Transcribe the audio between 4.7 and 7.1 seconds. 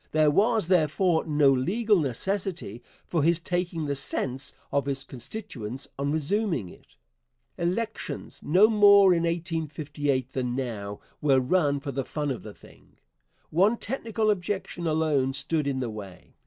of his constituents on resuming it.